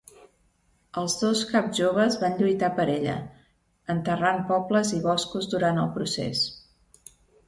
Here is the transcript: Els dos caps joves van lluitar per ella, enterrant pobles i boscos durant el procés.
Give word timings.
Els 0.99 1.15
dos 1.23 1.41
caps 1.49 1.73
joves 1.79 2.15
van 2.23 2.39
lluitar 2.39 2.69
per 2.79 2.85
ella, 2.93 3.15
enterrant 3.95 4.41
pobles 4.53 4.95
i 5.01 5.03
boscos 5.05 5.51
durant 5.53 5.83
el 5.83 5.93
procés. 5.99 6.43